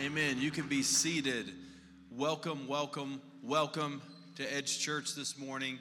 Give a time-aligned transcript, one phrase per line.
[0.00, 0.40] Amen.
[0.40, 1.52] You can be seated.
[2.10, 4.00] Welcome, welcome, welcome
[4.36, 5.78] to Edge Church this morning.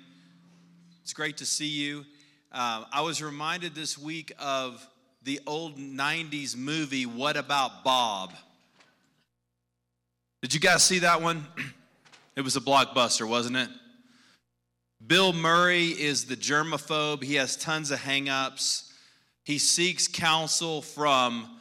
[1.02, 2.04] It's great to see you.
[2.52, 4.86] Uh, I was reminded this week of
[5.24, 8.33] the old 90s movie, What About Bob?
[10.42, 11.47] Did you guys see that one?
[12.36, 13.70] It was a blockbuster, wasn't it?
[15.06, 17.23] Bill Murray is the germaphobe.
[17.23, 18.91] He has tons of hangups.
[19.44, 21.59] He seeks counsel from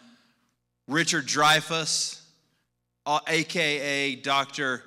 [0.87, 2.21] Richard Dreyfuss,
[3.29, 4.83] aka uh, Dr.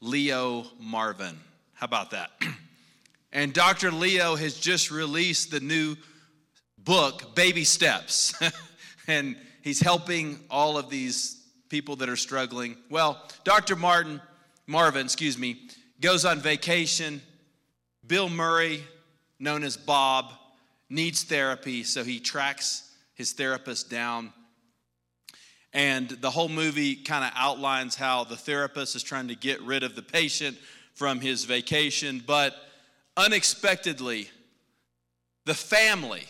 [0.00, 1.38] Leo Marvin.
[1.74, 2.30] How about that?
[3.36, 3.90] And Dr.
[3.90, 5.96] Leo has just released the new
[6.78, 8.32] book, Baby Steps.
[9.08, 12.76] and he's helping all of these people that are struggling.
[12.90, 13.74] Well, Dr.
[13.74, 14.20] Martin,
[14.68, 15.68] Marvin, excuse me,
[16.00, 17.20] goes on vacation.
[18.06, 18.84] Bill Murray,
[19.40, 20.32] known as Bob,
[20.88, 24.32] needs therapy, so he tracks his therapist down
[25.74, 29.82] and the whole movie kind of outlines how the therapist is trying to get rid
[29.82, 30.56] of the patient
[30.94, 32.22] from his vacation.
[32.24, 32.54] But
[33.16, 34.30] unexpectedly,
[35.44, 36.24] the family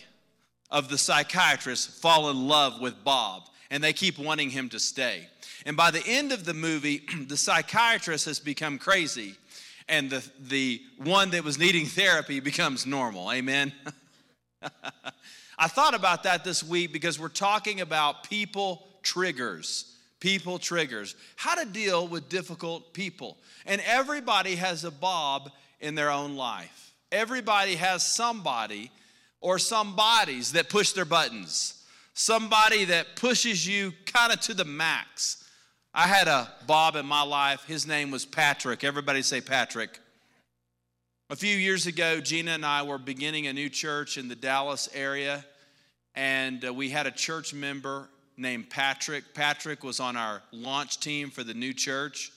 [0.71, 5.27] of the psychiatrist fall in love with Bob and they keep wanting him to stay.
[5.65, 9.35] And by the end of the movie, the psychiatrist has become crazy
[9.87, 13.31] and the, the one that was needing therapy becomes normal.
[13.31, 13.71] Amen.
[15.59, 19.95] I thought about that this week because we're talking about people triggers.
[20.19, 21.15] People triggers.
[21.37, 23.37] How to deal with difficult people.
[23.65, 26.93] And everybody has a Bob in their own life.
[27.11, 28.91] Everybody has somebody
[29.39, 31.83] or some bodies that push their buttons.
[32.13, 35.43] Somebody that pushes you kind of to the max.
[35.93, 37.63] I had a Bob in my life.
[37.65, 38.83] His name was Patrick.
[38.83, 39.99] Everybody say Patrick.
[41.29, 44.87] A few years ago, Gina and I were beginning a new church in the Dallas
[44.93, 45.43] area,
[46.13, 49.33] and uh, we had a church member named Patrick.
[49.33, 52.31] Patrick was on our launch team for the new church.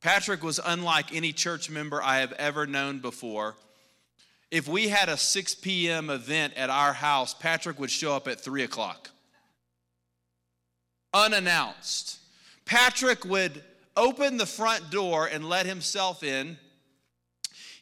[0.00, 3.56] Patrick was unlike any church member I have ever known before.
[4.50, 6.08] If we had a 6 p.m.
[6.08, 9.10] event at our house, Patrick would show up at 3 o'clock.
[11.12, 12.18] Unannounced.
[12.64, 13.62] Patrick would
[13.96, 16.56] open the front door and let himself in.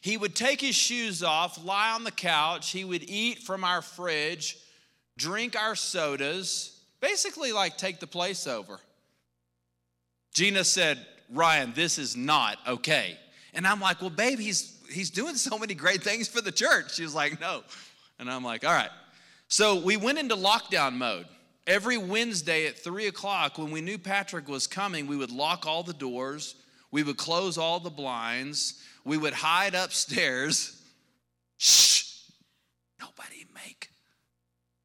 [0.01, 2.71] He would take his shoes off, lie on the couch.
[2.71, 4.57] He would eat from our fridge,
[5.17, 8.79] drink our sodas Basically, like take the place over.
[10.33, 13.17] Gina said, Ryan, this is not okay.
[13.53, 16.95] And I'm like, well, babe, he's, he's doing so many great things for the church.
[16.95, 17.63] She was like, no.
[18.19, 18.89] And I'm like, all right.
[19.47, 21.25] So we went into lockdown mode.
[21.65, 25.83] Every Wednesday at three o'clock, when we knew Patrick was coming, we would lock all
[25.83, 26.55] the doors,
[26.91, 30.81] we would close all the blinds, we would hide upstairs.
[31.57, 32.21] Shh,
[33.01, 33.89] nobody make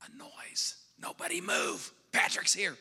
[0.04, 1.92] a noise, nobody move.
[2.12, 2.76] Patrick's here.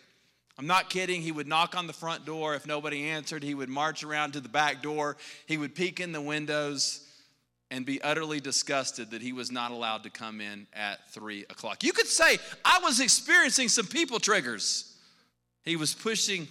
[0.57, 1.21] I'm not kidding.
[1.21, 2.53] He would knock on the front door.
[2.53, 5.17] If nobody answered, he would march around to the back door.
[5.47, 7.07] He would peek in the windows
[7.71, 11.83] and be utterly disgusted that he was not allowed to come in at three o'clock.
[11.83, 14.93] You could say, I was experiencing some people triggers.
[15.63, 16.47] He was pushing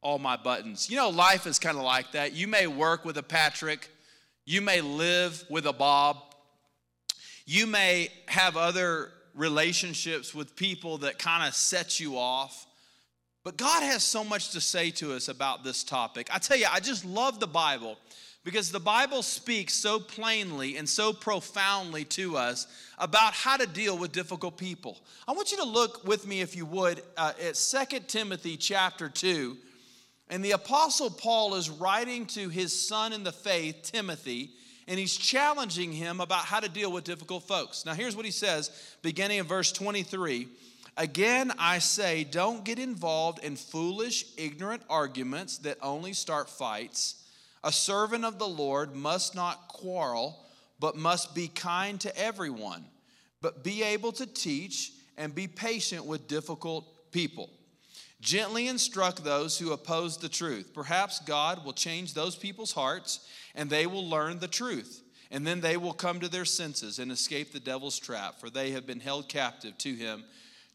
[0.00, 0.88] all my buttons.
[0.88, 2.34] You know, life is kind of like that.
[2.34, 3.90] You may work with a Patrick,
[4.44, 6.18] you may live with a Bob,
[7.46, 12.66] you may have other relationships with people that kind of set you off.
[13.42, 16.28] But God has so much to say to us about this topic.
[16.32, 17.98] I tell you, I just love the Bible
[18.42, 22.66] because the Bible speaks so plainly and so profoundly to us
[22.98, 24.98] about how to deal with difficult people.
[25.26, 29.08] I want you to look with me, if you would, uh, at 2 Timothy chapter
[29.08, 29.56] 2.
[30.30, 34.52] And the Apostle Paul is writing to his son in the faith, Timothy
[34.86, 37.86] and he's challenging him about how to deal with difficult folks.
[37.86, 38.70] Now, here's what he says,
[39.02, 40.48] beginning in verse 23.
[40.96, 47.24] Again, I say, don't get involved in foolish, ignorant arguments that only start fights.
[47.64, 50.44] A servant of the Lord must not quarrel,
[50.78, 52.84] but must be kind to everyone,
[53.40, 57.50] but be able to teach and be patient with difficult people.
[58.20, 60.72] Gently instruct those who oppose the truth.
[60.74, 63.20] Perhaps God will change those people's hearts
[63.54, 65.02] and they will learn the truth.
[65.30, 68.70] And then they will come to their senses and escape the devil's trap, for they
[68.70, 70.24] have been held captive to him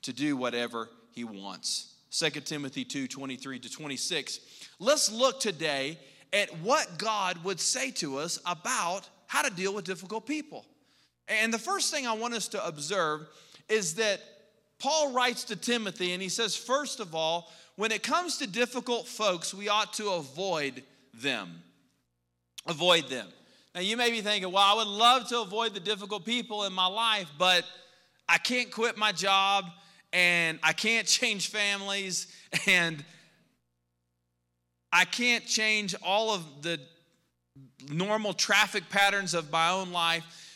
[0.02, 1.94] to do whatever he wants.
[2.12, 4.40] 2 Timothy 2 23 to 26.
[4.80, 6.00] Let's look today
[6.34, 10.66] at what God would say to us about how to deal with difficult people.
[11.28, 13.28] And the first thing I want us to observe
[13.70, 14.20] is that
[14.80, 19.08] Paul writes to Timothy and he says, first of all, when it comes to difficult
[19.08, 20.84] folks, we ought to avoid
[21.14, 21.62] them
[22.70, 23.28] avoid them.
[23.76, 26.74] Now, you may be thinking, well, I would love to avoid the difficult people in
[26.74, 27.66] my life, but
[28.28, 29.66] I can't quit my job
[30.14, 32.34] and I can't change families
[32.68, 33.04] and
[34.92, 36.80] I can't change all of the
[37.92, 40.49] normal traffic patterns of my own life.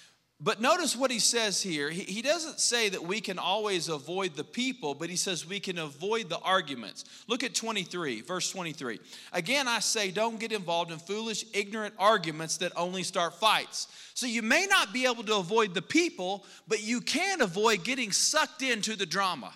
[0.43, 1.89] But notice what he says here.
[1.89, 5.77] He, doesn't say that we can always avoid the people, but he says we can
[5.77, 7.05] avoid the arguments.
[7.27, 8.99] Look at 23, verse 23.
[9.31, 13.87] Again, I say, don't get involved in foolish, ignorant arguments that only start fights.
[14.15, 18.11] So you may not be able to avoid the people, but you can avoid getting
[18.11, 19.53] sucked into the drama.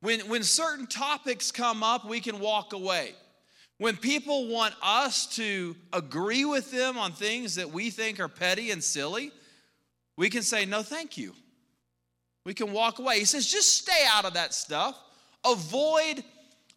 [0.00, 3.12] When, when certain topics come up, we can walk away.
[3.84, 8.70] When people want us to agree with them on things that we think are petty
[8.70, 9.30] and silly,
[10.16, 11.34] we can say, no, thank you.
[12.46, 13.18] We can walk away.
[13.18, 14.98] He says, just stay out of that stuff.
[15.44, 16.24] Avoid,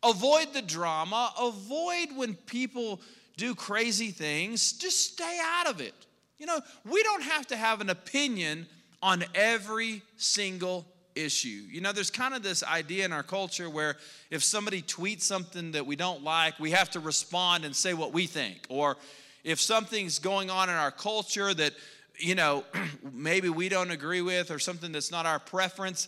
[0.03, 1.31] avoid the drama.
[1.39, 2.99] Avoid when people
[3.37, 4.73] do crazy things.
[4.73, 5.95] Just stay out of it.
[6.37, 8.67] You know, we don't have to have an opinion
[9.01, 10.85] on every single
[11.17, 11.63] issue.
[11.69, 13.97] You know, there's kind of this idea in our culture where
[14.29, 18.13] if somebody tweets something that we don't like, we have to respond and say what
[18.13, 18.65] we think.
[18.69, 18.97] Or
[19.43, 21.73] if something's going on in our culture that,
[22.17, 22.63] you know,
[23.13, 26.07] maybe we don't agree with or something that's not our preference,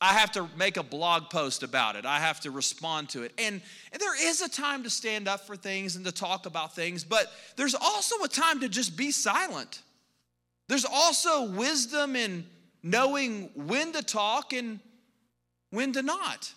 [0.00, 2.06] I have to make a blog post about it.
[2.06, 3.32] I have to respond to it.
[3.36, 3.60] And,
[3.92, 7.02] and there is a time to stand up for things and to talk about things,
[7.02, 9.82] but there's also a time to just be silent.
[10.68, 12.46] There's also wisdom in
[12.82, 14.80] knowing when to talk and
[15.70, 16.52] when to not.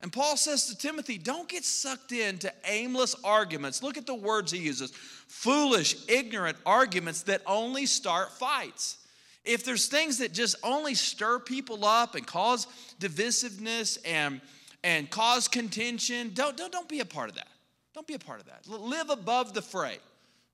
[0.00, 3.82] And Paul says to Timothy, don't get sucked into aimless arguments.
[3.82, 8.98] Look at the words he uses foolish, ignorant arguments that only start fights.
[9.44, 12.66] If there's things that just only stir people up and cause
[13.00, 14.40] divisiveness and,
[14.84, 17.48] and cause contention, don't, don't, don't be a part of that.
[17.94, 18.68] Don't be a part of that.
[18.68, 19.98] Live above the fray,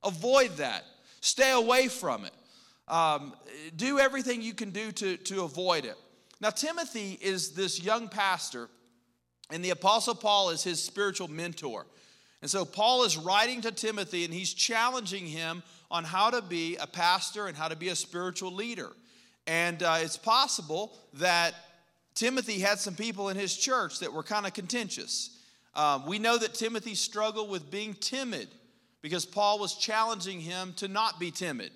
[0.03, 0.85] avoid that,
[1.21, 2.33] stay away from it.
[2.89, 3.35] Um,
[3.77, 5.97] do everything you can do to, to avoid it.
[6.41, 8.69] Now, Timothy is this young pastor,
[9.51, 11.87] and the Apostle Paul is his spiritual mentor.
[12.43, 16.77] And so, Paul is writing to Timothy, and he's challenging him on how to be
[16.77, 18.91] a pastor and how to be a spiritual leader.
[19.47, 21.55] And uh, it's possible that
[22.15, 25.39] Timothy had some people in his church that were kind of contentious.
[25.75, 28.49] Um, we know that Timothy struggled with being timid
[29.03, 31.73] because Paul was challenging him to not be timid.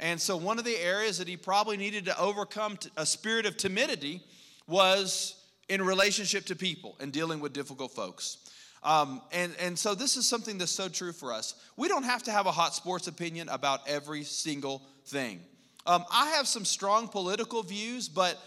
[0.00, 3.58] And so, one of the areas that he probably needed to overcome a spirit of
[3.58, 4.22] timidity
[4.66, 5.36] was
[5.68, 8.38] in relationship to people and dealing with difficult folks.
[8.82, 11.54] Um, and, and so, this is something that's so true for us.
[11.76, 15.40] We don't have to have a hot sports opinion about every single thing.
[15.86, 18.38] Um, I have some strong political views, but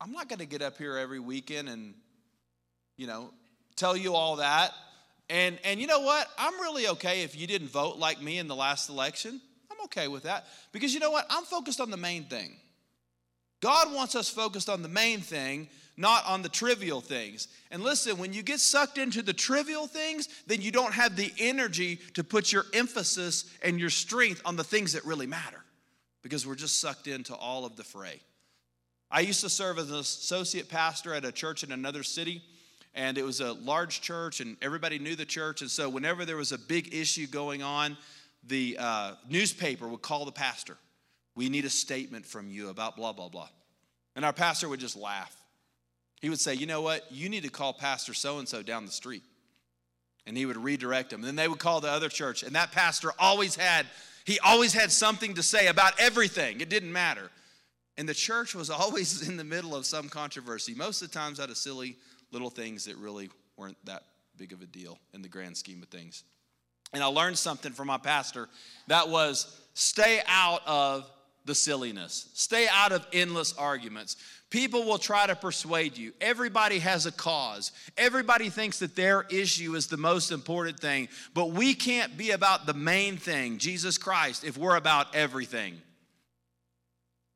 [0.00, 1.94] I'm not going to get up here every weekend and,
[2.96, 3.32] you know,
[3.76, 4.72] tell you all that.
[5.30, 6.26] And, and you know what?
[6.36, 9.40] I'm really okay if you didn't vote like me in the last election.
[9.88, 11.26] Okay with that because you know what?
[11.30, 12.56] I'm focused on the main thing.
[13.60, 17.48] God wants us focused on the main thing, not on the trivial things.
[17.70, 21.32] And listen, when you get sucked into the trivial things, then you don't have the
[21.38, 25.64] energy to put your emphasis and your strength on the things that really matter
[26.22, 28.20] because we're just sucked into all of the fray.
[29.10, 32.42] I used to serve as an associate pastor at a church in another city,
[32.94, 35.62] and it was a large church, and everybody knew the church.
[35.62, 37.96] And so, whenever there was a big issue going on,
[38.48, 40.76] the uh, newspaper would call the pastor.
[41.34, 43.48] We need a statement from you about blah, blah, blah.
[44.16, 45.34] And our pastor would just laugh.
[46.20, 47.04] He would say, You know what?
[47.10, 49.22] You need to call Pastor so and so down the street.
[50.26, 51.20] And he would redirect them.
[51.20, 52.42] And then they would call the other church.
[52.42, 53.86] And that pastor always had,
[54.24, 56.60] he always had something to say about everything.
[56.60, 57.30] It didn't matter.
[57.96, 61.40] And the church was always in the middle of some controversy, most of the times
[61.40, 61.96] out of silly
[62.30, 64.02] little things that really weren't that
[64.36, 66.24] big of a deal in the grand scheme of things.
[66.92, 68.48] And I learned something from my pastor
[68.86, 71.08] that was stay out of
[71.44, 74.16] the silliness, stay out of endless arguments.
[74.50, 76.12] People will try to persuade you.
[76.20, 77.72] Everybody has a cause.
[77.98, 82.64] Everybody thinks that their issue is the most important thing, but we can't be about
[82.64, 85.80] the main thing, Jesus Christ, if we're about everything.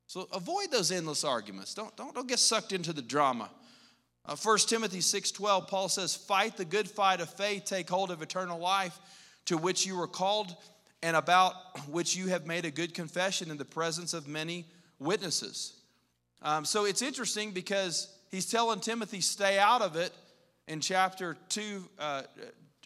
[0.07, 1.75] So avoid those endless arguments.
[1.75, 3.51] Don't, don't, don't get sucked into the drama.
[4.25, 8.23] Uh, 1 Timothy 6:12, Paul says, Fight the good fight of faith, take hold of
[8.23, 8.99] eternal life
[9.47, 10.57] to which you were called
[11.03, 11.55] and about
[11.89, 14.67] which you have made a good confession in the presence of many
[14.99, 15.75] witnesses.
[16.43, 20.13] Um, so it's interesting because he's telling Timothy, stay out of it
[20.69, 22.23] in chapter 2, uh,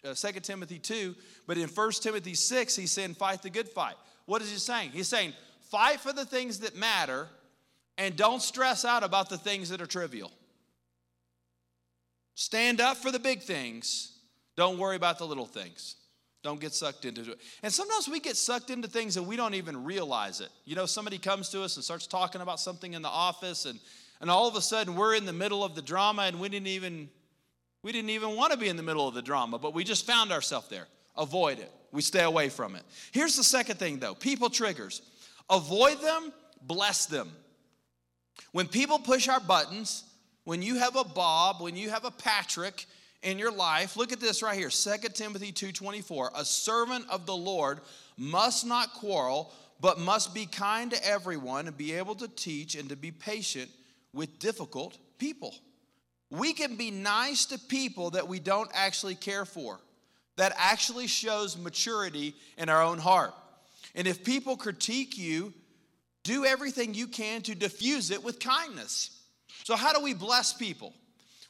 [0.03, 1.15] uh, 2 Timothy 2.
[1.45, 3.95] But in 1 Timothy 6, he's saying, fight the good fight.
[4.25, 4.91] What is he saying?
[4.91, 5.33] He's saying,
[5.69, 7.27] fight for the things that matter
[7.97, 10.31] and don't stress out about the things that are trivial.
[12.35, 14.11] Stand up for the big things,
[14.55, 15.95] don't worry about the little things.
[16.47, 17.39] Don't get sucked into it.
[17.61, 20.47] And sometimes we get sucked into things and we don't even realize it.
[20.63, 23.77] You know, somebody comes to us and starts talking about something in the office, and,
[24.21, 26.67] and all of a sudden we're in the middle of the drama and we didn't
[26.67, 27.09] even
[27.83, 30.05] We didn't even want to be in the middle of the drama, but we just
[30.05, 30.87] found ourselves there.
[31.17, 31.69] Avoid it.
[31.91, 32.83] We stay away from it.
[33.11, 35.01] Here's the second thing though people triggers.
[35.49, 37.29] Avoid them, bless them.
[38.53, 40.05] When people push our buttons,
[40.45, 42.85] when you have a Bob, when you have a Patrick
[43.23, 46.31] in your life, look at this right here 2 Timothy 2:24.
[46.35, 47.81] A servant of the Lord
[48.17, 52.89] must not quarrel, but must be kind to everyone and be able to teach and
[52.89, 53.71] to be patient
[54.13, 55.55] with difficult people.
[56.29, 59.79] We can be nice to people that we don't actually care for.
[60.35, 63.33] That actually shows maturity in our own heart.
[63.95, 65.53] And if people critique you,
[66.23, 69.09] do everything you can to diffuse it with kindness.
[69.63, 70.93] So, how do we bless people?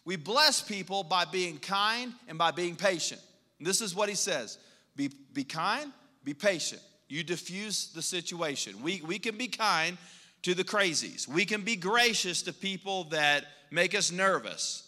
[0.07, 3.19] We bless people by being kind and by being patient.
[3.59, 4.57] And this is what he says
[4.95, 5.91] be, be kind,
[6.23, 6.81] be patient.
[7.09, 8.81] You diffuse the situation.
[8.81, 9.97] We, we can be kind
[10.43, 14.87] to the crazies, we can be gracious to people that make us nervous.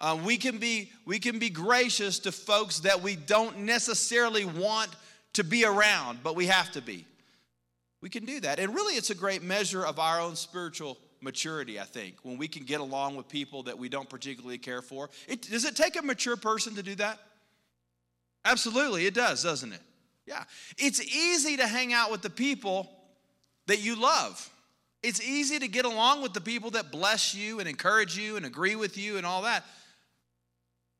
[0.00, 4.88] Um, we, can be, we can be gracious to folks that we don't necessarily want
[5.34, 7.04] to be around, but we have to be.
[8.00, 8.58] We can do that.
[8.58, 12.46] And really, it's a great measure of our own spiritual maturity, I think, when we
[12.46, 15.10] can get along with people that we don't particularly care for.
[15.26, 17.18] It, does it take a mature person to do that?
[18.44, 19.80] Absolutely, it does, doesn't it?
[20.26, 20.44] Yeah.
[20.78, 22.90] It's easy to hang out with the people
[23.66, 24.50] that you love.
[25.02, 28.46] It's easy to get along with the people that bless you and encourage you and
[28.46, 29.64] agree with you and all that.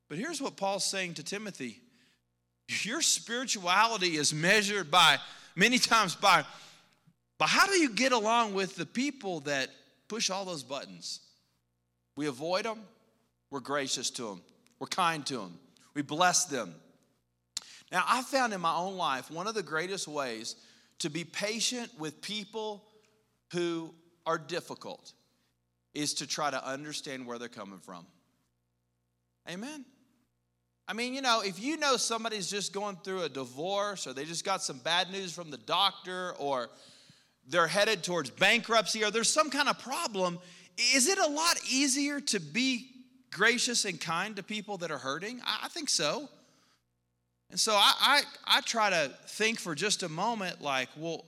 [0.09, 1.81] But here's what Paul's saying to Timothy
[2.85, 5.19] your spirituality is measured by
[5.54, 6.45] many times by,
[7.38, 9.69] by how do you get along with the people that
[10.08, 11.20] push all those buttons?
[12.16, 12.80] We avoid them,
[13.50, 14.42] we're gracious to them,
[14.78, 15.58] we're kind to them,
[15.94, 16.75] we bless them.
[17.92, 20.56] Now, I found in my own life one of the greatest ways
[21.00, 22.84] to be patient with people
[23.52, 23.92] who
[24.26, 25.12] are difficult
[25.92, 28.06] is to try to understand where they're coming from.
[29.49, 29.84] Amen.
[30.87, 34.25] I mean, you know, if you know somebody's just going through a divorce or they
[34.25, 36.68] just got some bad news from the doctor or
[37.48, 40.38] they're headed towards bankruptcy or there's some kind of problem,
[40.94, 42.90] is it a lot easier to be
[43.30, 45.40] gracious and kind to people that are hurting?
[45.44, 46.28] I, think so.
[47.50, 51.24] And so I, I, I try to think for just a moment like, well,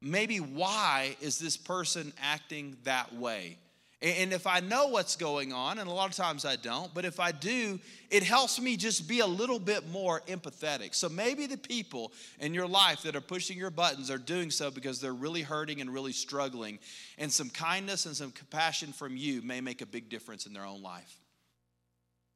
[0.00, 3.56] maybe why is this person acting that way?
[4.04, 7.06] And if I know what's going on, and a lot of times I don't, but
[7.06, 7.80] if I do,
[8.10, 10.94] it helps me just be a little bit more empathetic.
[10.94, 14.70] So maybe the people in your life that are pushing your buttons are doing so
[14.70, 16.80] because they're really hurting and really struggling.
[17.16, 20.66] And some kindness and some compassion from you may make a big difference in their
[20.66, 21.18] own life,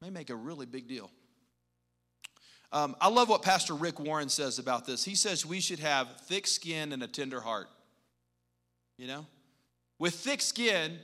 [0.01, 1.11] may make a really big deal.
[2.73, 5.05] Um, I love what Pastor Rick Warren says about this.
[5.05, 7.69] He says we should have thick skin and a tender heart.
[8.97, 9.27] You know?
[9.99, 10.99] With thick skin,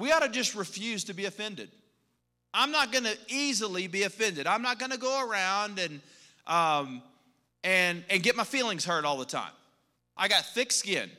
[0.00, 1.70] we ought to just refuse to be offended.
[2.52, 4.46] I'm not going to easily be offended.
[4.46, 6.00] I'm not going to go around and,
[6.46, 7.02] um,
[7.62, 9.52] and, and get my feelings hurt all the time.
[10.16, 11.10] I got thick skin.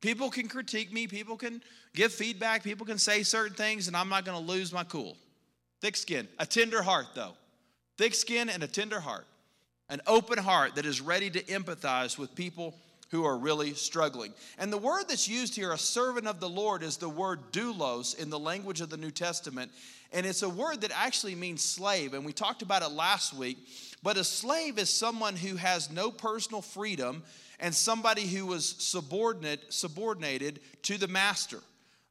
[0.00, 1.62] People can critique me, people can
[1.94, 5.16] give feedback, people can say certain things, and I'm not going to lose my cool.
[5.80, 6.28] Thick skin.
[6.38, 7.32] A tender heart, though.
[7.96, 9.24] Thick skin and a tender heart.
[9.88, 12.74] An open heart that is ready to empathize with people
[13.14, 14.34] who are really struggling.
[14.58, 18.18] And the word that's used here, a servant of the Lord, is the word doulos
[18.18, 19.70] in the language of the New Testament.
[20.12, 22.12] And it's a word that actually means slave.
[22.12, 23.58] And we talked about it last week.
[24.02, 27.22] But a slave is someone who has no personal freedom
[27.60, 31.60] and somebody who was subordinate, subordinated to the master.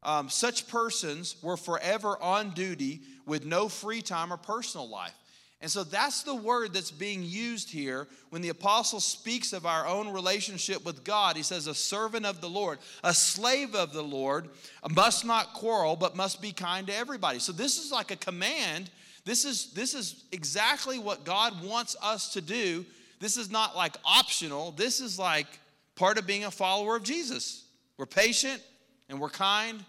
[0.03, 5.15] Um, such persons were forever on duty with no free time or personal life.
[5.63, 9.87] And so that's the word that's being used here when the apostle speaks of our
[9.87, 11.37] own relationship with God.
[11.37, 14.49] He says, A servant of the Lord, a slave of the Lord,
[14.93, 17.39] must not quarrel, but must be kind to everybody.
[17.39, 18.91] So this is like a command.
[19.23, 22.85] This is, this is exactly what God wants us to do.
[23.21, 24.71] This is not like optional.
[24.71, 25.47] This is like
[25.95, 27.63] part of being a follower of Jesus.
[27.97, 28.61] We're patient
[29.07, 29.85] and we're kind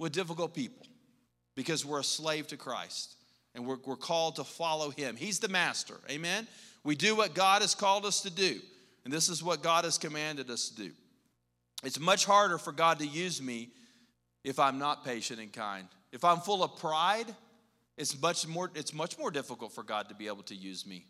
[0.00, 0.84] with difficult people
[1.54, 3.14] because we're a slave to Christ
[3.54, 5.16] and we're, we're called to follow him.
[5.16, 5.94] He's the master.
[6.10, 6.46] Amen?
[6.84, 8.60] We do what God has called us to do,
[9.04, 10.90] and this is what God has commanded us to do.
[11.84, 13.70] It's much harder for God to use me
[14.44, 15.88] if I'm not patient and kind.
[16.12, 17.26] If I'm full of pride,
[17.96, 21.06] it's much more, it's much more difficult for God to be able to use me.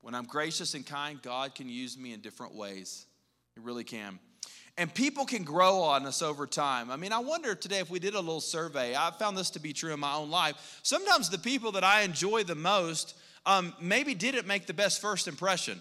[0.00, 3.06] When I'm gracious and kind, God can use me in different ways.
[3.54, 4.18] He really can.
[4.78, 6.92] And people can grow on us over time.
[6.92, 8.94] I mean, I wonder today if we did a little survey.
[8.94, 10.78] I found this to be true in my own life.
[10.84, 15.26] Sometimes the people that I enjoy the most um, maybe didn't make the best first
[15.26, 15.80] impression.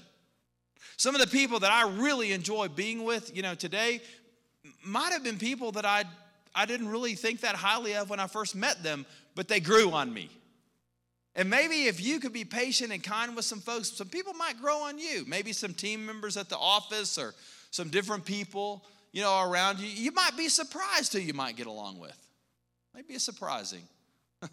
[0.98, 4.02] Some of the people that I really enjoy being with, you know, today
[4.84, 6.06] might have been people that I,
[6.56, 9.92] I didn't really think that highly of when I first met them, but they grew
[9.92, 10.32] on me.
[11.36, 14.60] And maybe if you could be patient and kind with some folks, some people might
[14.60, 15.24] grow on you.
[15.28, 17.36] Maybe some team members at the office or
[17.78, 19.88] some different people, you know, around you.
[19.88, 22.18] You might be surprised who you might get along with.
[22.96, 23.84] Might be surprising.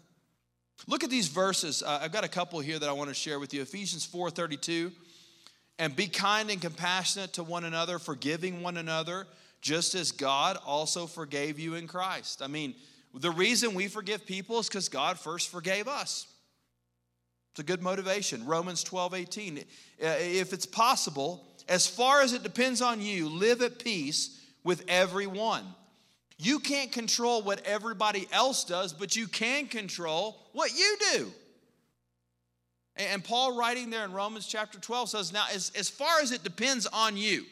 [0.87, 1.81] Look at these verses.
[1.81, 3.63] Uh, I've got a couple here that I want to share with you.
[3.63, 4.91] Ephesians 4:32.
[5.77, 9.27] And be kind and compassionate to one another, forgiving one another,
[9.59, 12.41] just as God also forgave you in Christ.
[12.41, 12.75] I mean,
[13.13, 16.27] the reason we forgive people is because God first forgave us.
[17.51, 18.45] It's a good motivation.
[18.45, 19.57] Romans 12, 18.
[19.57, 19.61] Uh,
[19.99, 25.63] if it's possible, as far as it depends on you, live at peace with everyone.
[26.37, 31.31] You can't control what everybody else does, but you can control what you do.
[32.97, 36.43] And Paul, writing there in Romans chapter 12, says, Now, as, as far as it
[36.43, 37.45] depends on you,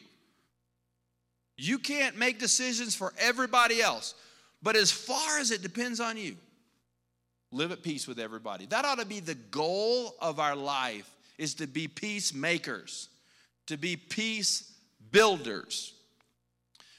[1.56, 4.14] you can't make decisions for everybody else.
[4.62, 6.36] But as far as it depends on you,
[7.52, 8.66] live at peace with everybody.
[8.66, 13.08] That ought to be the goal of our life is to be peacemakers,
[13.66, 14.72] to be peace
[15.10, 15.94] builders.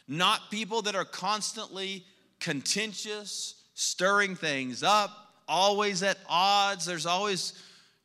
[0.07, 2.05] Not people that are constantly
[2.39, 5.11] contentious, stirring things up,
[5.47, 6.85] always at odds.
[6.85, 7.53] There's always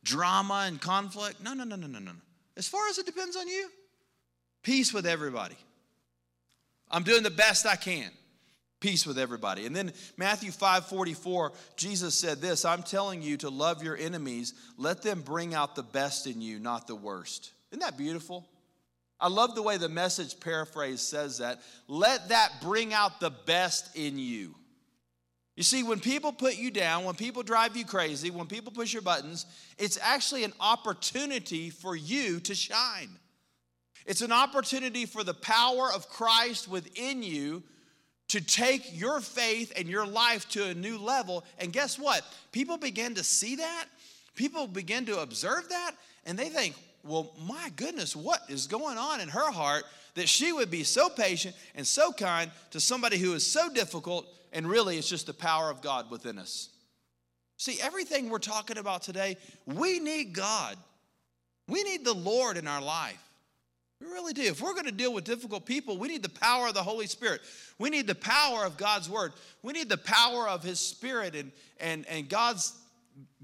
[0.03, 1.41] drama and conflict.
[1.41, 2.11] No, no, no, no, no, no.
[2.57, 3.69] As far as it depends on you,
[4.63, 5.55] peace with everybody.
[6.89, 8.11] I'm doing the best I can.
[8.79, 9.67] Peace with everybody.
[9.67, 14.55] And then Matthew 5 44, Jesus said this I'm telling you to love your enemies.
[14.75, 17.51] Let them bring out the best in you, not the worst.
[17.71, 18.47] Isn't that beautiful?
[19.19, 21.61] I love the way the message paraphrase says that.
[21.87, 24.55] Let that bring out the best in you.
[25.55, 28.93] You see, when people put you down, when people drive you crazy, when people push
[28.93, 29.45] your buttons,
[29.77, 33.09] it's actually an opportunity for you to shine.
[34.05, 37.63] It's an opportunity for the power of Christ within you
[38.29, 41.43] to take your faith and your life to a new level.
[41.59, 42.23] And guess what?
[42.51, 43.85] People begin to see that,
[44.35, 45.91] people begin to observe that,
[46.25, 49.83] and they think, well, my goodness, what is going on in her heart
[50.15, 54.27] that she would be so patient and so kind to somebody who is so difficult
[54.53, 56.69] and really, it's just the power of God within us.
[57.57, 60.77] See, everything we're talking about today, we need God.
[61.67, 63.21] We need the Lord in our life.
[64.01, 64.41] We really do.
[64.41, 67.05] If we're going to deal with difficult people, we need the power of the Holy
[67.05, 67.41] Spirit.
[67.77, 69.33] We need the power of God's Word.
[69.61, 72.73] We need the power of His Spirit and, and, and God's,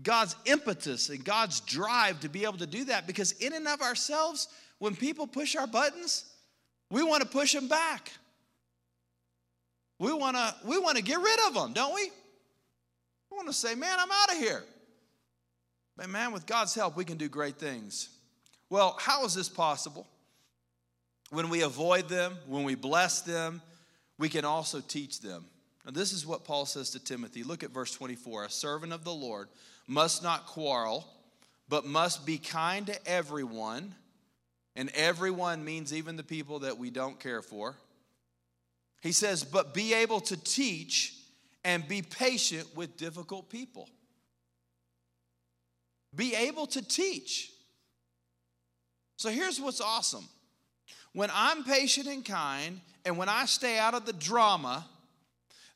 [0.02, 3.82] God's impetus and God's drive to be able to do that because, in and of
[3.82, 4.48] ourselves,
[4.80, 6.26] when people push our buttons,
[6.92, 8.12] we want to push them back.
[10.00, 12.12] We want to we want to get rid of them, don't we?
[13.32, 14.64] We want to say, "Man, I'm out of here."
[15.96, 18.10] But man, with God's help, we can do great things.
[18.70, 20.08] Well, how is this possible?
[21.32, 23.62] When we avoid them, when we bless them,
[24.20, 25.46] we can also teach them.
[25.88, 27.44] Now, this is what Paul says to Timothy.
[27.44, 28.44] Look at verse 24.
[28.44, 29.48] A servant of the Lord
[29.88, 31.08] must not quarrel,
[31.70, 33.96] but must be kind to everyone.
[34.76, 37.78] And everyone means even the people that we don't care for.
[39.02, 41.14] He says, but be able to teach
[41.64, 43.88] and be patient with difficult people.
[46.14, 47.50] Be able to teach.
[49.16, 50.28] So here's what's awesome
[51.14, 54.86] when I'm patient and kind, and when I stay out of the drama,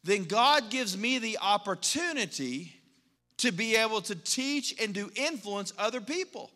[0.04, 2.76] then God gives me the opportunity
[3.38, 6.52] to be able to teach and to influence other people.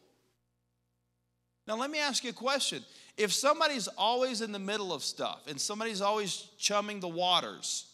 [1.68, 2.84] Now, let me ask you a question.
[3.18, 7.88] If somebody's always in the middle of stuff and somebody's always chumming the waters,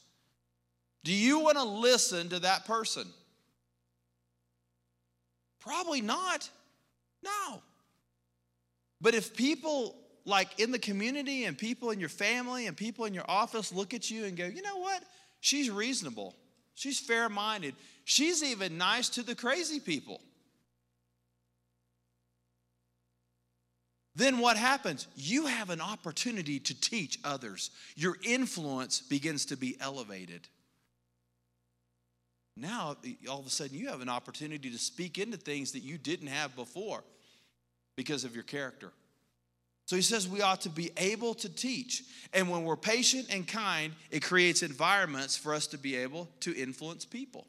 [1.04, 3.08] do you want to listen to that person?
[5.60, 6.50] Probably not.
[7.24, 7.62] No.
[9.00, 13.14] But if people like in the community and people in your family and people in
[13.14, 15.04] your office look at you and go, you know what?
[15.42, 16.36] She's reasonable.
[16.74, 17.76] She's fair minded.
[18.06, 20.22] She's even nice to the crazy people.
[24.16, 25.08] then what happens?
[25.16, 27.72] You have an opportunity to teach others.
[27.96, 30.48] Your influence begins to be elevated.
[32.58, 32.98] Now,
[33.30, 36.28] all of a sudden, you have an opportunity to speak into things that you didn't
[36.28, 37.04] have before
[37.96, 38.92] because of your character.
[39.86, 42.04] So he says we ought to be able to teach.
[42.34, 46.56] And when we're patient and kind, it creates environments for us to be able to
[46.56, 47.46] influence people.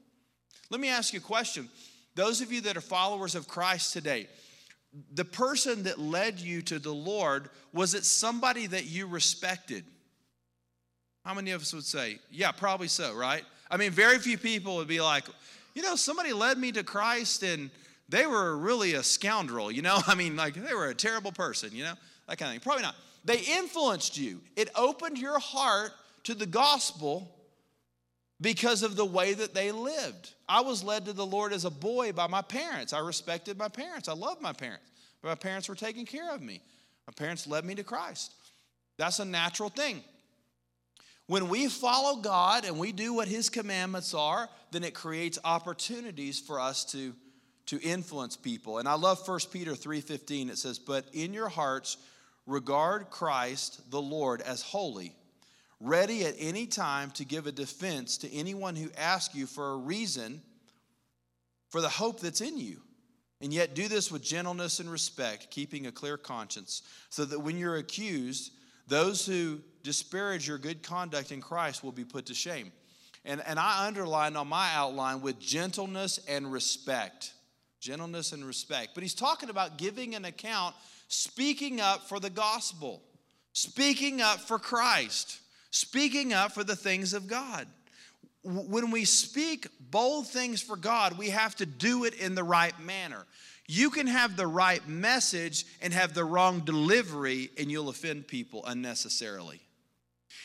[0.70, 1.68] Let me ask you a question.
[2.14, 4.26] Those of you that are followers of Christ today,
[5.14, 9.84] the person that led you to the Lord, was it somebody that you respected?
[11.24, 13.44] How many of us would say, yeah, probably so, right?
[13.70, 15.24] I mean, very few people would be like,
[15.74, 17.70] you know, somebody led me to Christ and
[18.08, 20.00] they were really a scoundrel, you know?
[20.06, 21.94] I mean, like they were a terrible person, you know?
[22.28, 22.60] That kind of thing.
[22.60, 22.94] Probably not.
[23.24, 25.92] They influenced you, it opened your heart
[26.24, 27.30] to the gospel
[28.40, 30.34] because of the way that they lived.
[30.48, 32.92] I was led to the Lord as a boy by my parents.
[32.92, 34.08] I respected my parents.
[34.08, 34.84] I loved my parents.
[35.22, 36.60] But my parents were taking care of me.
[37.06, 38.34] My parents led me to Christ.
[38.98, 40.02] That's a natural thing.
[41.26, 46.40] When we follow God and we do what His commandments are, then it creates opportunities
[46.40, 47.14] for us to,
[47.66, 48.78] to influence people.
[48.78, 50.50] And I love 1 Peter 3:15.
[50.50, 51.96] It says, But in your hearts
[52.46, 55.14] regard Christ the Lord as holy,
[55.80, 59.76] ready at any time to give a defense to anyone who asks you for a
[59.76, 60.40] reason
[61.70, 62.78] for the hope that's in you.
[63.40, 67.58] And yet do this with gentleness and respect, keeping a clear conscience, so that when
[67.58, 68.52] you're accused,
[68.86, 72.70] those who disparage your good conduct in Christ will be put to shame.
[73.24, 77.32] And, and I underlined on my outline with gentleness and respect.
[77.80, 78.90] Gentleness and respect.
[78.94, 80.76] But he's talking about giving an account,
[81.12, 83.02] speaking up for the gospel,
[83.52, 87.66] speaking up for Christ, speaking up for the things of God.
[88.42, 92.78] When we speak bold things for God, we have to do it in the right
[92.80, 93.26] manner.
[93.68, 98.64] You can have the right message and have the wrong delivery, and you'll offend people
[98.64, 99.60] unnecessarily.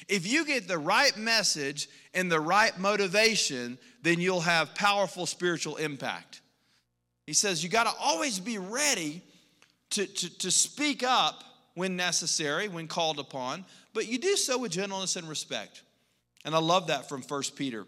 [0.09, 5.77] If you get the right message and the right motivation, then you'll have powerful spiritual
[5.77, 6.41] impact.
[7.25, 9.23] He says you got to always be ready
[9.91, 11.43] to, to, to speak up
[11.75, 15.83] when necessary, when called upon, but you do so with gentleness and respect.
[16.45, 17.85] And I love that from 1 Peter.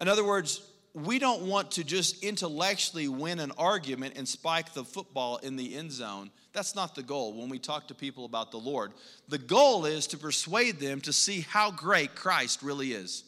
[0.00, 0.60] In other words,
[0.94, 5.76] we don't want to just intellectually win an argument and spike the football in the
[5.76, 6.30] end zone.
[6.52, 8.92] That's not the goal when we talk to people about the Lord.
[9.28, 13.24] The goal is to persuade them to see how great Christ really is.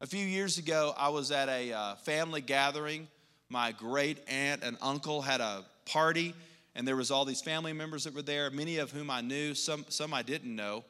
[0.00, 3.08] A few years ago, I was at a uh, family gathering.
[3.48, 6.34] My great aunt and uncle had a party,
[6.74, 9.54] and there was all these family members that were there, many of whom I knew,
[9.54, 10.84] some, some I didn't know.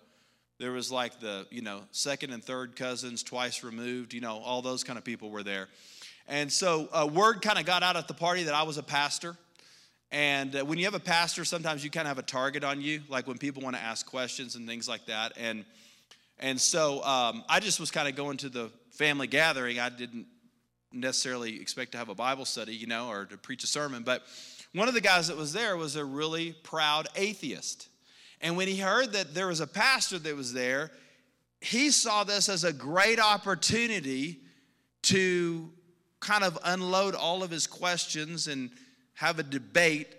[0.58, 4.62] There was like the, you know, second and third cousins, twice removed, you know, all
[4.62, 5.68] those kind of people were there.
[6.28, 8.82] And so uh, word kind of got out at the party that I was a
[8.82, 9.36] pastor.
[10.10, 12.80] And uh, when you have a pastor, sometimes you kind of have a target on
[12.80, 15.32] you, like when people want to ask questions and things like that.
[15.36, 15.64] And
[16.38, 19.78] and so um, I just was kind of going to the family gathering.
[19.80, 20.26] I didn't
[20.92, 24.02] necessarily expect to have a Bible study, you know, or to preach a sermon.
[24.02, 24.22] But
[24.72, 27.88] one of the guys that was there was a really proud atheist.
[28.40, 30.90] And when he heard that there was a pastor that was there,
[31.60, 34.40] he saw this as a great opportunity
[35.04, 35.70] to
[36.20, 38.70] kind of unload all of his questions and
[39.14, 40.14] have a debate.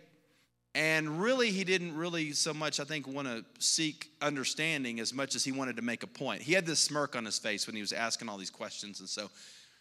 [0.74, 5.36] And really, he didn't really so much, I think, want to seek understanding as much
[5.36, 6.42] as he wanted to make a point.
[6.42, 9.00] He had this smirk on his face when he was asking all these questions.
[9.00, 9.30] And so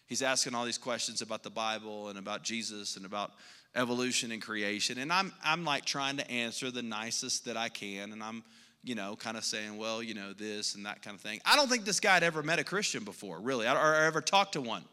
[0.06, 3.32] he's asking all these questions about the Bible and about Jesus and about
[3.74, 4.98] evolution and creation.
[4.98, 8.12] And I'm, I'm like trying to answer the nicest that I can.
[8.12, 8.42] And I'm,
[8.82, 11.40] you know, kind of saying, well, you know, this and that kind of thing.
[11.44, 14.52] I don't think this guy had ever met a Christian before, really, or ever talked
[14.54, 14.84] to one.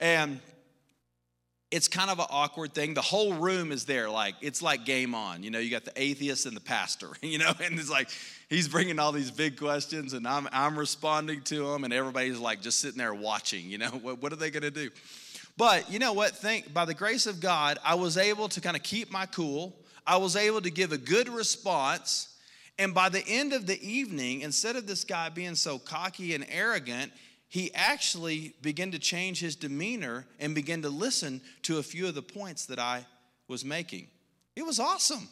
[0.00, 0.40] And
[1.74, 2.94] it's kind of an awkward thing.
[2.94, 5.42] The whole room is there, like it's like game on.
[5.42, 7.08] You know, you got the atheist and the pastor.
[7.34, 8.10] You know, and it's like
[8.48, 12.62] he's bringing all these big questions, and I'm I'm responding to them, and everybody's like
[12.62, 13.68] just sitting there watching.
[13.68, 14.90] You know, what what are they going to do?
[15.56, 16.36] But you know what?
[16.36, 19.74] Think by the grace of God, I was able to kind of keep my cool.
[20.06, 22.28] I was able to give a good response.
[22.78, 26.44] And by the end of the evening, instead of this guy being so cocky and
[26.48, 27.10] arrogant,
[27.48, 32.14] he actually began to change his demeanor and began to listen to a few of
[32.14, 33.06] the points that I
[33.48, 34.08] was making.
[34.56, 35.28] It was awesome.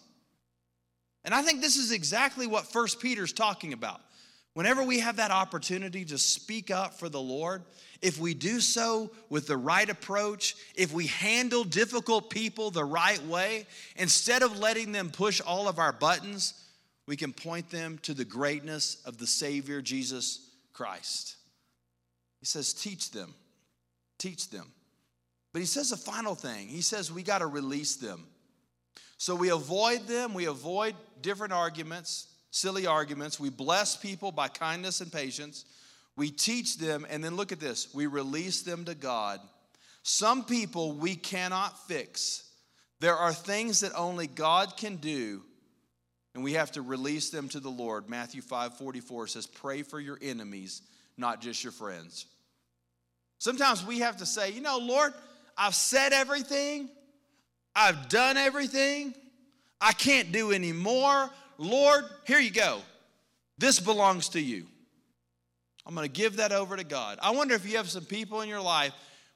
[1.25, 4.01] And I think this is exactly what First Peter's talking about.
[4.55, 7.62] Whenever we have that opportunity to speak up for the Lord,
[8.03, 13.25] if we do so with the right approach, if we handle difficult people the right
[13.27, 16.55] way, instead of letting them push all of our buttons,
[17.07, 21.37] we can point them to the greatness of the Savior, Jesus Christ.
[22.42, 23.33] He says, teach them.
[24.18, 24.66] Teach them.
[25.52, 26.66] But he says a final thing.
[26.66, 28.26] He says we got to release them.
[29.16, 33.38] So we avoid them, we avoid different arguments, silly arguments.
[33.38, 35.64] We bless people by kindness and patience.
[36.16, 39.38] We teach them, and then look at this we release them to God.
[40.02, 42.42] Some people we cannot fix.
[42.98, 45.42] There are things that only God can do,
[46.35, 48.09] and we have to release them to the Lord.
[48.09, 50.83] Matthew 5 44 says, Pray for your enemies,
[51.16, 52.26] not just your friends.
[53.42, 55.12] Sometimes we have to say, you know, Lord,
[55.59, 56.88] I've said everything,
[57.74, 59.16] I've done everything,
[59.81, 61.28] I can't do any more.
[61.59, 62.78] Lord, here you go.
[63.59, 64.66] This belongs to you.
[65.85, 67.18] I'm going to give that over to God.
[67.20, 68.92] I wonder if you have some people in your life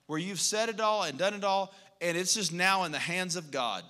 [0.06, 3.00] where you've said it all and done it all, and it's just now in the
[3.00, 3.82] hands of God.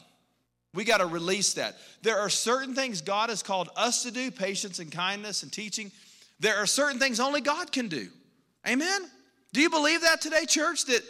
[0.73, 1.77] We got to release that.
[2.01, 5.93] There are certain things God has called us to do patience and kindness and teaching.
[6.41, 8.09] There are certain things only God can do.
[8.67, 9.11] Amen?
[9.57, 10.85] Do you believe that today, church?
[10.85, 11.03] That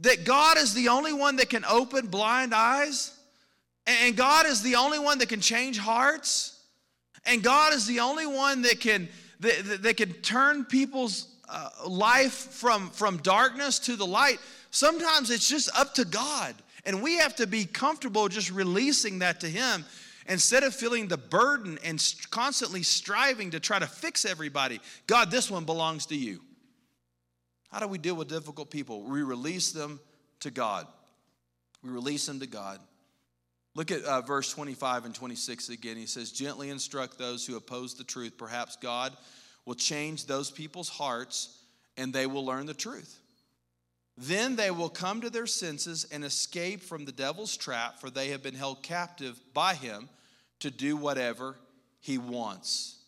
[0.00, 3.18] that God is the only one that can open blind eyes?
[3.86, 6.60] And God is the only one that can change hearts?
[7.24, 9.08] And God is the only one that can,
[9.40, 14.40] that, that can turn people's uh, life from, from darkness to the light?
[14.70, 16.54] Sometimes it's just up to God.
[16.84, 19.86] And we have to be comfortable just releasing that to Him
[20.28, 24.82] instead of feeling the burden and constantly striving to try to fix everybody.
[25.06, 26.42] God, this one belongs to you.
[27.74, 29.02] How do we deal with difficult people?
[29.02, 29.98] We release them
[30.38, 30.86] to God.
[31.82, 32.78] We release them to God.
[33.74, 35.96] Look at uh, verse 25 and 26 again.
[35.96, 38.38] He says, Gently instruct those who oppose the truth.
[38.38, 39.16] Perhaps God
[39.64, 41.58] will change those people's hearts
[41.96, 43.18] and they will learn the truth.
[44.16, 48.28] Then they will come to their senses and escape from the devil's trap, for they
[48.28, 50.08] have been held captive by him
[50.60, 51.56] to do whatever
[51.98, 52.98] he wants.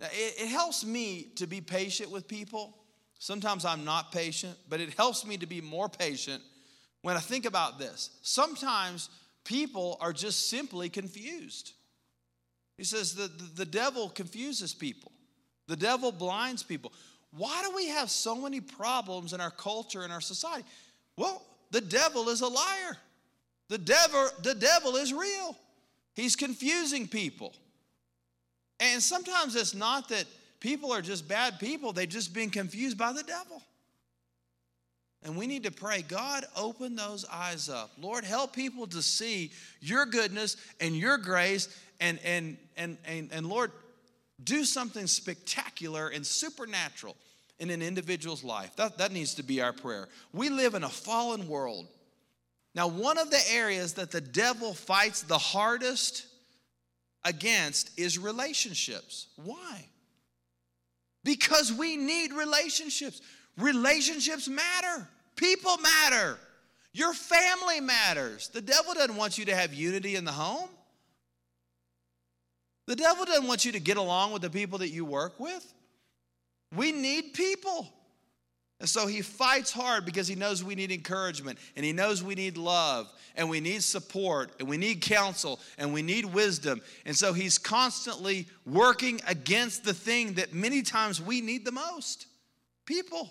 [0.00, 2.74] Now, it, it helps me to be patient with people.
[3.18, 6.42] Sometimes I'm not patient, but it helps me to be more patient
[7.02, 8.10] when I think about this.
[8.22, 9.08] Sometimes
[9.44, 11.72] people are just simply confused.
[12.76, 15.12] He says the, the, the devil confuses people,
[15.66, 16.92] the devil blinds people.
[17.36, 20.64] Why do we have so many problems in our culture and our society?
[21.16, 22.96] Well, the devil is a liar.
[23.68, 25.56] The devil, the devil is real.
[26.14, 27.52] He's confusing people.
[28.80, 30.24] And sometimes it's not that
[30.60, 33.62] people are just bad people, they've just been confused by the devil.
[35.22, 37.90] And we need to pray, God, open those eyes up.
[38.00, 41.68] Lord, help people to see your goodness and your grace.
[42.00, 43.72] And, and, and, and, and Lord,
[44.44, 47.16] do something spectacular and supernatural
[47.58, 48.76] in an individual's life.
[48.76, 50.08] That, that needs to be our prayer.
[50.32, 51.88] We live in a fallen world.
[52.74, 56.26] Now, one of the areas that the devil fights the hardest
[57.24, 59.28] against is relationships.
[59.36, 59.86] Why?
[61.26, 63.20] Because we need relationships.
[63.58, 66.38] Relationships matter, people matter,
[66.92, 68.48] your family matters.
[68.48, 70.68] The devil doesn't want you to have unity in the home.
[72.86, 75.74] The devil doesn't want you to get along with the people that you work with.
[76.76, 77.92] We need people.
[78.78, 82.34] And so he fights hard because he knows we need encouragement and he knows we
[82.34, 86.82] need love and we need support and we need counsel and we need wisdom.
[87.06, 92.26] And so he's constantly working against the thing that many times we need the most
[92.84, 93.30] people.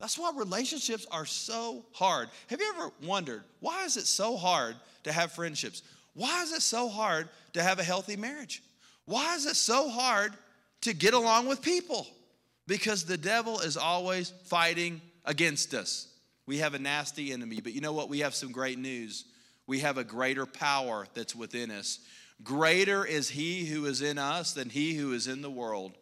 [0.00, 2.30] That's why relationships are so hard.
[2.48, 4.74] Have you ever wondered why is it so hard
[5.04, 5.82] to have friendships?
[6.14, 8.62] Why is it so hard to have a healthy marriage?
[9.04, 10.32] Why is it so hard
[10.80, 12.06] to get along with people?
[12.66, 16.08] Because the devil is always fighting against us.
[16.46, 18.08] We have a nasty enemy, but you know what?
[18.08, 19.24] We have some great news.
[19.66, 22.00] We have a greater power that's within us.
[22.42, 25.92] Greater is he who is in us than he who is in the world.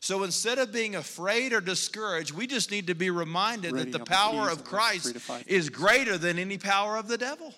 [0.00, 3.98] So instead of being afraid or discouraged, we just need to be reminded Ready that
[3.98, 7.52] the power of Christ is greater than any power of the devil.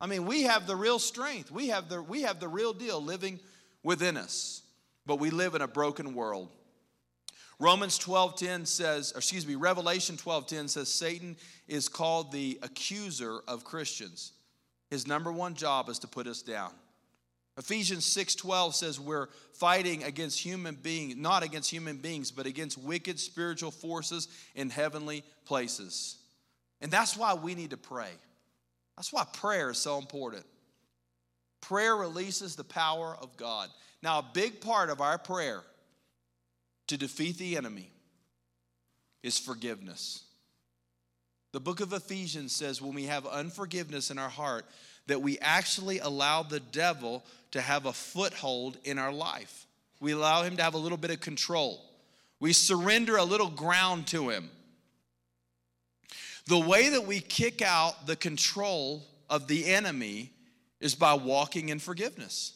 [0.00, 1.50] I mean, we have the real strength.
[1.50, 3.40] We have the, we have the real deal living
[3.82, 4.62] within us,
[5.06, 6.50] but we live in a broken world.
[7.58, 13.64] Romans 12:10 says, or excuse me, Revelation 12:10 says Satan is called the accuser of
[13.64, 14.32] Christians.
[14.90, 16.72] His number one job is to put us down.
[17.56, 23.18] Ephesians 6:12 says we're fighting against human beings, not against human beings, but against wicked
[23.18, 26.18] spiritual forces in heavenly places.
[26.82, 28.12] And that's why we need to pray.
[28.96, 30.44] That's why prayer is so important.
[31.62, 33.70] Prayer releases the power of God.
[34.02, 35.62] Now, a big part of our prayer
[36.88, 37.90] to defeat the enemy
[39.22, 40.22] is forgiveness.
[41.52, 44.66] The book of Ephesians says when we have unforgiveness in our heart,
[45.06, 49.66] that we actually allow the devil to have a foothold in our life.
[50.00, 51.82] We allow him to have a little bit of control.
[52.40, 54.50] We surrender a little ground to him.
[56.46, 60.32] The way that we kick out the control of the enemy
[60.80, 62.52] is by walking in forgiveness.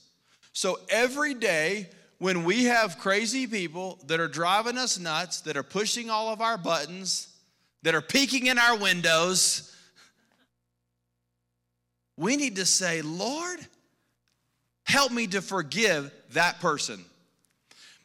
[0.53, 5.63] So every day, when we have crazy people that are driving us nuts, that are
[5.63, 7.29] pushing all of our buttons,
[7.83, 9.75] that are peeking in our windows,
[12.17, 13.59] we need to say, Lord,
[14.85, 17.05] help me to forgive that person.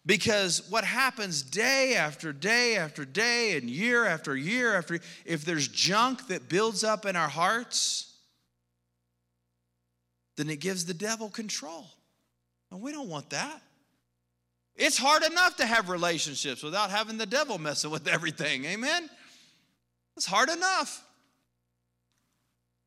[0.06, 5.68] Because what happens day after day after day and year after year after, if there's
[5.68, 8.14] junk that builds up in our hearts,
[10.38, 11.88] then it gives the devil control.
[12.72, 13.62] And we don't want that.
[14.76, 18.66] It's hard enough to have relationships without having the devil messing with everything.
[18.66, 19.10] Amen?
[20.18, 21.04] It's hard enough.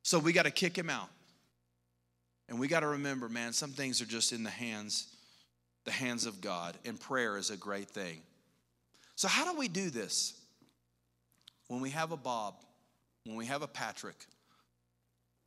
[0.02, 1.08] So we got to kick him out.
[2.48, 5.14] And we got to remember, man, some things are just in the hands
[5.84, 8.20] the hands of God, and prayer is a great thing.
[9.16, 10.38] So how do we do this?
[11.68, 12.54] when we have a Bob,
[13.24, 14.26] when we have a Patrick,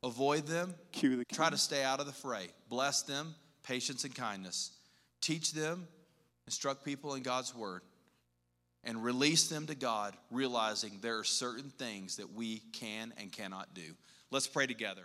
[0.02, 2.48] avoid them, Cue the try to stay out of the fray.
[2.68, 4.72] Bless them, patience and kindness.
[5.20, 5.86] Teach them,
[6.46, 7.82] instruct people in God's word,
[8.84, 13.74] and release them to God, realizing there are certain things that we can and cannot
[13.74, 13.94] do.
[14.30, 15.02] Let's pray together.